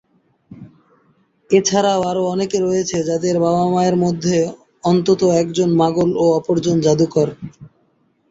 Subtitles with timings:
[1.49, 4.37] এছাড়া আরো অনেকে রয়েছে যাদের বাবা-মায়ের মধ্যে
[4.83, 7.27] অন্তত একজন মাগল ও অপরজন জাদুকর।